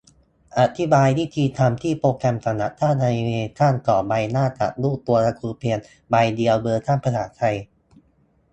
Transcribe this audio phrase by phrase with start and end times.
[0.59, 5.77] อธิบายวิธีทำที่ "โปรแกรมสำหรับสร้างอนิเมชันของใบหน้าจากรูปตัวการ์ตูนเพียง
[6.09, 7.55] ใบเดียว เวอร์ชันภาษาไทย"